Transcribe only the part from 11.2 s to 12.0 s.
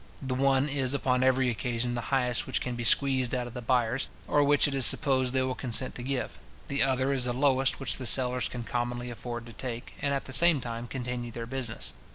their business.